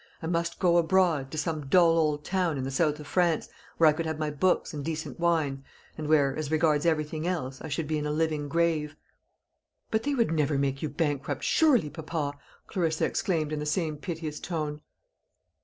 [0.19, 3.87] I must go abroad, to some dull old town in the south of France, where
[3.87, 5.63] I could have my books and decent wine,
[5.95, 8.95] and where, as regards everything else, I should be in a living grave.
[9.91, 12.33] "But they would never make you bankrupt surely, papa;"
[12.65, 14.81] Clarissa exclaimed in the same piteous tone.